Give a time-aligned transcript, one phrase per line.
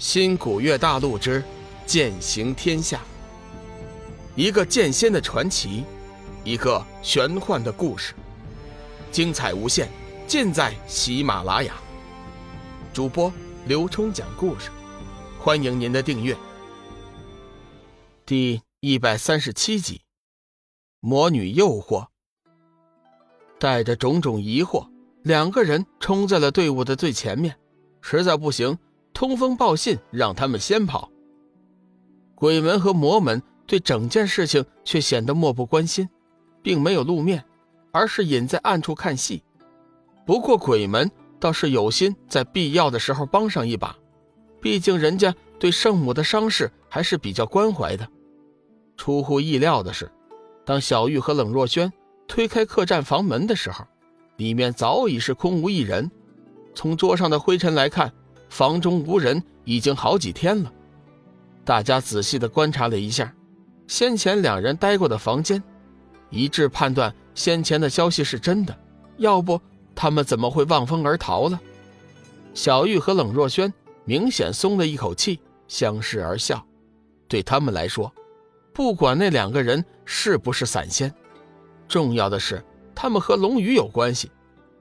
[0.00, 1.44] 新古月大陆之
[1.84, 3.02] 剑行天下，
[4.34, 5.84] 一个剑仙的传奇，
[6.42, 8.14] 一个玄幻的故事，
[9.12, 9.90] 精彩无限，
[10.26, 11.74] 尽在喜马拉雅。
[12.94, 13.30] 主播
[13.66, 14.70] 刘冲讲故事，
[15.38, 16.34] 欢迎您的订阅。
[18.24, 20.00] 第一百三十七集，
[21.00, 22.06] 魔女诱惑。
[23.58, 24.88] 带着种种疑惑，
[25.24, 27.54] 两个人冲在了队伍的最前面，
[28.00, 28.78] 实在不行。
[29.12, 31.10] 通风报信，让他们先跑。
[32.34, 36.08] 鬼门和魔门对整件事情却显得漠不关心，
[36.62, 37.44] 并没有露面，
[37.92, 39.42] 而是隐在暗处看戏。
[40.24, 43.94] 不过鬼门倒是有心在必要的时候帮上一把，
[44.60, 48.08] 毕竟人家对圣母的伤势还是比较关怀的。
[48.96, 50.10] 出乎意料的是，
[50.64, 51.92] 当小玉和冷若萱
[52.26, 53.84] 推开客栈房门的时候，
[54.36, 56.10] 里面早已是空无一人。
[56.74, 58.10] 从桌上的灰尘来看。
[58.50, 60.70] 房中无人已经好几天了，
[61.64, 63.32] 大家仔细的观察了一下，
[63.86, 65.62] 先前两人待过的房间，
[66.30, 68.76] 一致判断先前的消息是真的，
[69.18, 69.58] 要不
[69.94, 71.58] 他们怎么会望风而逃了？
[72.52, 73.72] 小玉和冷若萱
[74.04, 76.62] 明显松了一口气，相视而笑。
[77.28, 78.12] 对他们来说，
[78.74, 81.14] 不管那两个人是不是散仙，
[81.86, 82.62] 重要的是
[82.96, 84.28] 他们和龙宇有关系，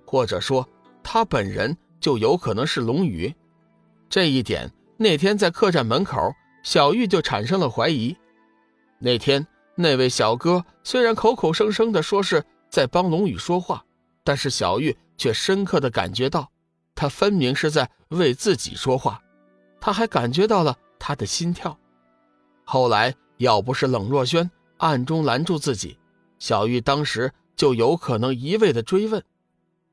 [0.07, 0.67] 或者说
[1.03, 3.31] 他本人就有可能是龙宇。
[4.09, 8.17] 这一点，那天在客栈门口，小玉就产生了怀疑。
[8.97, 13.85] 那天那位小哥虽然口口声声的说是在帮龙宇说话，
[14.23, 16.49] 但是小玉却深刻的感觉到，
[16.95, 19.21] 他分明是在为自己说话。
[19.79, 21.77] 他还感觉到了他的心跳。
[22.65, 25.97] 后来要不是冷若萱暗中拦住自己，
[26.39, 29.23] 小玉当时就有可能一味的追问。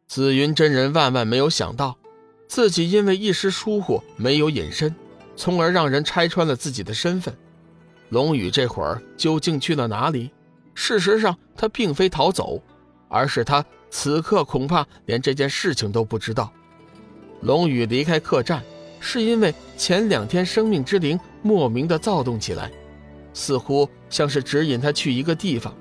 [0.09, 1.99] 紫云真人万万没有想到。
[2.49, 4.95] 自己因为一时疏忽没有隐身，
[5.37, 7.37] 从而让人拆穿了自己的身份。
[8.11, 10.31] 龙宇这会儿究竟去了哪里？
[10.75, 12.63] 事实上，他并非逃走，
[13.09, 16.53] 而是他此刻恐怕连这件事情都不知道。
[17.41, 18.63] 龙宇离开客栈，
[19.01, 22.71] 是因为前两天生命之灵莫名的躁动起来，
[23.35, 25.75] 似乎像是指引他去一个地方。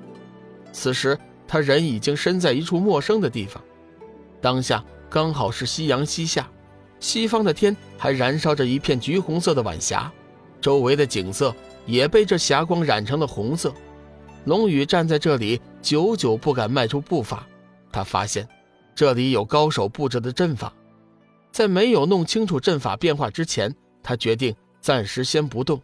[0.72, 1.16] 此时
[1.46, 3.62] 他人已经身在一处陌生的地方，
[4.40, 6.50] 当下刚好是夕阳西下。
[6.98, 10.10] 西方的天还燃烧着一片橘红色的晚霞，
[10.60, 13.72] 周围的景色也被这霞光染成了红色。
[14.44, 17.46] 龙宇站在这里，久久不敢迈出步伐。
[17.92, 18.48] 他发现
[18.94, 20.72] 这里有高手布置的阵法，
[21.52, 25.82] 在没有弄清楚阵法变化之前，他决定暂时先不动。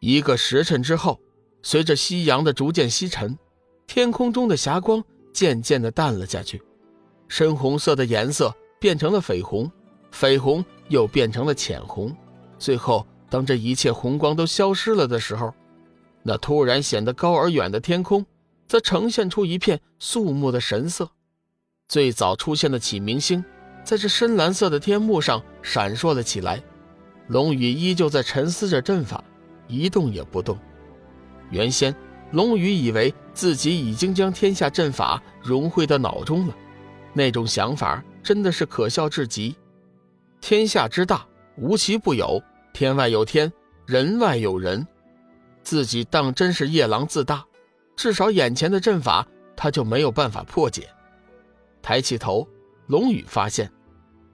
[0.00, 1.20] 一个时辰之后，
[1.62, 3.38] 随着夕阳的逐渐西沉，
[3.86, 5.02] 天空中的霞光
[5.32, 6.60] 渐渐的淡了下去，
[7.28, 9.70] 深红色的颜色变成了绯红。
[10.12, 12.14] 绯红又变成了浅红，
[12.58, 15.52] 最后当这一切红光都消失了的时候，
[16.22, 18.24] 那突然显得高而远的天空，
[18.68, 21.10] 则呈现出一片肃穆的神色。
[21.88, 23.44] 最早出现的启明星，
[23.84, 26.62] 在这深蓝色的天幕上闪烁了起来。
[27.28, 29.22] 龙宇依旧在沉思着阵法，
[29.66, 30.58] 一动也不动。
[31.50, 31.94] 原先
[32.30, 36.56] 龙宇以为自己已经将天下阵法融汇到脑中了，
[37.12, 39.54] 那种想法真的是可笑至极。
[40.42, 41.24] 天下之大，
[41.56, 42.42] 无奇不有。
[42.72, 43.50] 天外有天，
[43.86, 44.84] 人外有人。
[45.62, 47.46] 自己当真是夜郎自大，
[47.94, 50.88] 至少眼前的阵法他就没有办法破解。
[51.80, 52.46] 抬起头，
[52.88, 53.70] 龙宇发现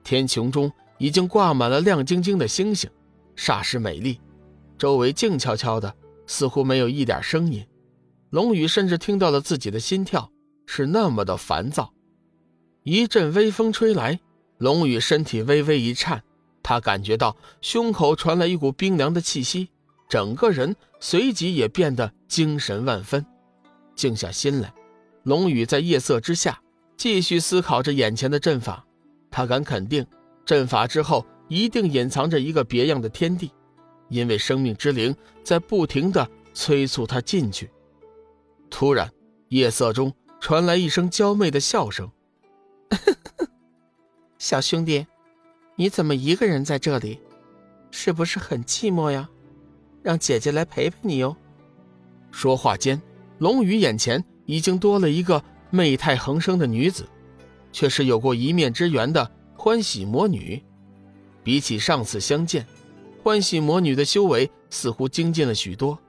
[0.03, 2.89] 天穹中已经挂满了亮晶晶的星星，
[3.35, 4.19] 煞是美丽。
[4.79, 5.93] 周围静悄悄的，
[6.25, 7.63] 似乎没有一点声音。
[8.31, 10.31] 龙宇甚至听到了自己的心跳，
[10.65, 11.93] 是那么的烦躁。
[12.81, 14.19] 一阵微风吹来。
[14.59, 16.21] 龙宇身体微微一颤，
[16.61, 19.69] 他感觉到胸口传来一股冰凉的气息，
[20.07, 23.25] 整个人随即也变得精神万分。
[23.95, 24.73] 静下心来，
[25.23, 26.61] 龙宇在夜色之下
[26.97, 28.85] 继续思考着眼前的阵法。
[29.31, 30.05] 他敢肯定，
[30.45, 33.51] 阵法之后一定隐藏着一个别样的天地，
[34.09, 37.69] 因为生命之灵在不停地催促他进去。
[38.69, 39.09] 突然，
[39.47, 42.11] 夜色中传来一声娇媚的笑声。
[44.39, 45.05] 小兄弟，
[45.75, 47.19] 你怎么一个人在这里？
[47.91, 49.29] 是不是很寂寞呀？
[50.01, 51.35] 让姐姐来陪陪你哟。
[52.31, 53.01] 说话间，
[53.39, 57.05] 龙宇眼前已经多了一个媚态横生的女子，
[57.73, 60.63] 却是有过一面之缘的欢喜魔女。
[61.43, 62.65] 比起上次相见，
[63.21, 65.99] 欢喜魔女的修为似乎精进了许多，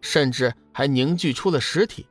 [0.00, 2.06] 甚至还凝聚出了实体。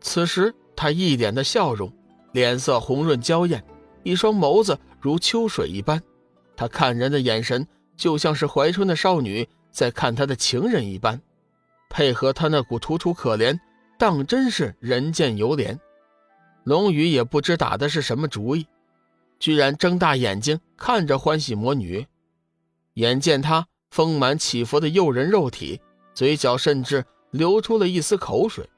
[0.00, 1.92] 此时，她一脸的笑容，
[2.30, 3.60] 脸色红润娇艳，
[4.04, 4.78] 一双眸子。
[5.00, 6.02] 如秋水一般，
[6.56, 7.66] 他看人的眼神
[7.96, 11.20] 就像是怀春的少女在看他的情人一般，
[11.88, 13.58] 配合他那股楚楚可怜，
[13.98, 15.78] 当真是人见犹怜。
[16.64, 18.66] 龙宇也不知打的是什么主意，
[19.38, 22.06] 居然睁大眼睛看着欢喜魔女。
[22.94, 25.80] 眼见她丰满起伏的诱人肉体，
[26.12, 28.68] 嘴角甚至流出了一丝口水。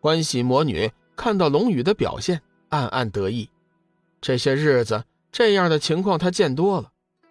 [0.00, 3.48] 欢喜魔女看到龙宇的表现，暗暗得意。
[4.20, 5.02] 这些日子
[5.32, 6.90] 这样的情况他见多了。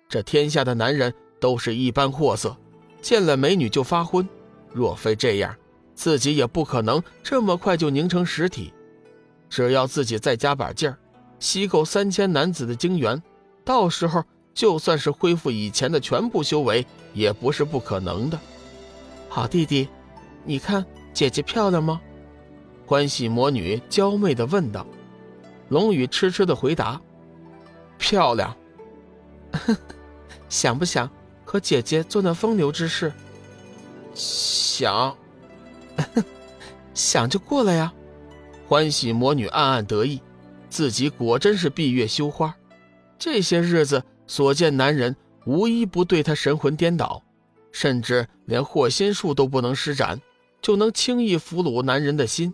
[0.09, 2.57] 这天下的男人都是一般货色，
[3.01, 4.27] 见了美女就发昏。
[4.74, 5.56] 若非这样，
[5.94, 8.74] 自己也不可能这么快就凝成实体。
[9.50, 10.98] 只要自己再加把劲儿，
[11.39, 13.21] 吸够三千男子的精元，
[13.63, 14.24] 到时候
[14.54, 18.39] 就算是恢复以前的全部修为，也不是不可能的。
[19.30, 19.88] 好弟弟，
[20.44, 20.83] 你看
[21.13, 22.01] 姐姐漂亮吗？
[22.86, 24.86] 欢喜魔女娇媚地问道。
[25.69, 27.00] 龙宇痴痴地回答
[28.01, 28.57] ：“漂亮。
[30.50, 31.09] ”想不想
[31.45, 33.13] 和姐姐做那风流之事？
[34.13, 35.15] 想，
[36.94, 37.94] 想就过来呀。
[38.68, 40.21] 欢喜魔女暗暗得意，
[40.69, 42.53] 自己果真是闭月羞花。
[43.19, 45.15] 这些日子所见男人，
[45.45, 47.24] 无一不对她神魂颠倒，
[47.71, 50.19] 甚至连祸心术都不能施展，
[50.62, 52.54] 就能轻易俘虏男人的心。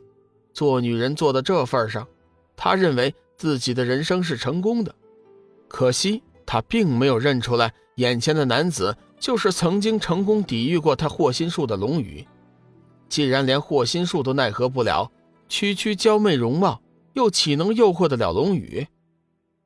[0.53, 2.07] 做女人做到这份上，
[2.55, 4.93] 她认为自己的人生是成功的。
[5.67, 12.25] 可惜她并没有认出来，眼前的男子就是曾经成功抵御过她祸心术的龙宇。
[13.09, 15.11] 既然连祸心术都奈何不了，
[15.47, 16.81] 区区娇媚容貌，
[17.13, 18.85] 又岂能诱惑得了龙宇？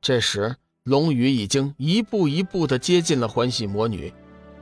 [0.00, 4.12] 这时，龙宇已经一步一步地接近了欢喜魔女，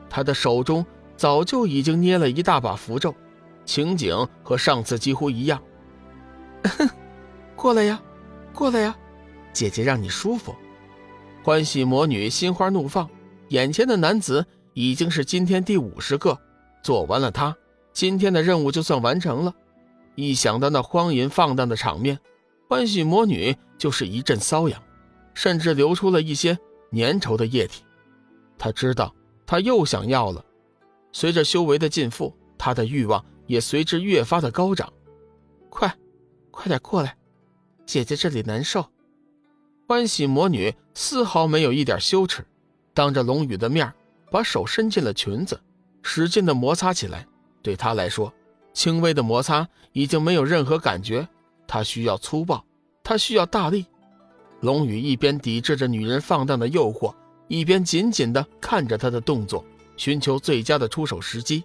[0.09, 0.85] 他的手中
[1.17, 3.15] 早就已经捏了一大把符咒，
[3.65, 5.63] 情景和上次几乎一样。
[6.65, 6.89] 哼
[7.57, 8.01] 过来呀，
[8.55, 8.97] 过来呀，
[9.53, 10.55] 姐姐让你舒服。
[11.43, 13.09] 欢喜魔女心花怒放，
[13.49, 14.45] 眼前的男子
[14.75, 16.39] 已经是今天第五十个，
[16.83, 17.57] 做完了他，
[17.95, 19.55] 今天的任务就算完成了。
[20.17, 22.19] 一想到那荒淫放荡的场面，
[22.69, 24.83] 欢喜魔女就是一阵瘙痒，
[25.33, 26.59] 甚至流出了一些
[26.93, 27.85] 粘稠的液体。
[28.59, 29.15] 她知道，
[29.47, 30.45] 她又想要了。
[31.13, 34.93] 随着修为的进步，她的欲望也随之越发的高涨。
[35.71, 35.93] 快，
[36.51, 37.17] 快点过来，
[37.87, 38.85] 姐姐这里难受。
[39.91, 42.47] 欢喜魔女丝毫没有一点羞耻，
[42.95, 43.93] 当着龙宇的面，
[44.31, 45.61] 把手伸进了裙子，
[46.01, 47.27] 使劲的摩擦起来。
[47.61, 48.33] 对她来说，
[48.73, 51.29] 轻微的摩擦已经没有任何感觉，
[51.67, 52.65] 他需要粗暴，
[53.03, 53.85] 他需要大力。
[54.61, 57.13] 龙宇一边抵制着女人放荡的诱惑，
[57.49, 59.65] 一边紧紧地看着她的动作，
[59.97, 61.65] 寻求最佳的出手时机。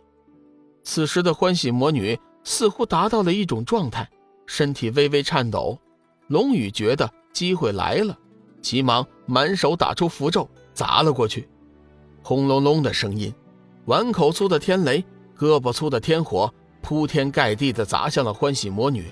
[0.82, 4.10] 此时的欢喜魔女似乎达到了一种状态，
[4.48, 5.78] 身体微微颤抖。
[6.26, 8.18] 龙宇觉得机会来了，
[8.62, 11.50] 急忙满手打出符咒，砸了过去。
[12.24, 13.32] 轰隆隆的声音，
[13.88, 15.04] 碗口粗的天雷，
[15.38, 16.52] 胳膊粗的天火。
[16.82, 19.06] 铺天盖地的砸向了欢喜魔女，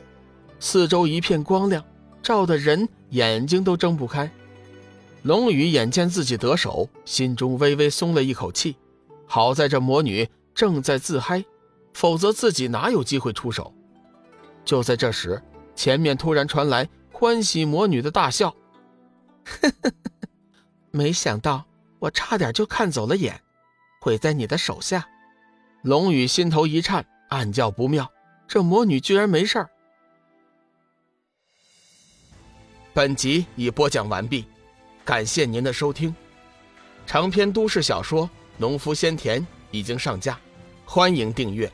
[0.60, 1.84] 四周一片光亮，
[2.22, 4.32] 照的人眼睛都睁不开。
[5.24, 8.76] 龙宇眼见自己得手，心中微微松了一口气。
[9.26, 11.44] 好在这魔女正在自嗨，
[11.96, 13.74] 否则自己哪有机会出手？
[14.64, 15.42] 就在这时，
[15.76, 18.50] 前面突然传来欢喜魔女的大笑
[19.46, 20.28] ：“呵呵呵呵
[20.92, 21.66] 没想到
[22.00, 23.42] 我差点就看走了眼，
[24.02, 25.08] 毁在你的手下。”
[25.84, 27.06] 龙宇心头一颤。
[27.30, 28.08] 暗叫不妙，
[28.48, 29.68] 这魔女居然没事儿。
[32.94, 34.46] 本集已播讲完毕，
[35.04, 36.16] 感谢您的收听。
[37.08, 38.28] 长篇都市小说
[38.58, 39.42] 《农夫先田》
[39.72, 40.40] 已经上架，
[40.86, 41.72] 欢迎订阅。